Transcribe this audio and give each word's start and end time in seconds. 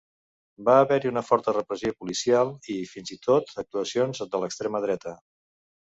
Va 0.69 0.77
haver-hi 0.83 1.09
una 1.09 1.21
forta 1.27 1.53
repressió 1.57 1.93
policial 2.03 2.53
i, 2.77 2.77
fins 2.95 3.15
i 3.19 3.19
tot, 3.27 3.53
actuacions 3.67 4.27
de 4.35 4.45
l'extrema 4.45 4.83
dreta. 4.87 5.15